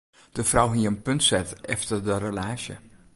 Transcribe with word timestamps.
De 0.37 0.43
frou 0.51 0.67
hie 0.71 0.87
in 0.91 0.99
punt 1.05 1.23
set 1.29 1.49
efter 1.75 1.97
de 2.07 2.15
relaasje. 2.25 2.75